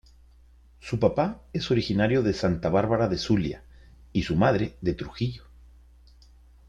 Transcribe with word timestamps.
Su 0.79 0.99
papá 0.99 1.43
es 1.53 1.69
originario 1.69 2.23
de 2.23 2.33
Santa 2.33 2.69
Bárbara 2.69 3.07
del 3.07 3.19
Zulia, 3.19 3.63
y 4.11 4.23
su 4.23 4.35
madre 4.35 4.75
de 4.81 4.95
Trujillo. 4.95 5.43